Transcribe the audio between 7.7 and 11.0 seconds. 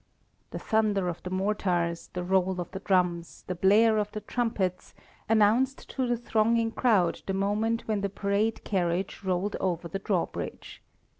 when the parade carriage rolled over the drawbridge.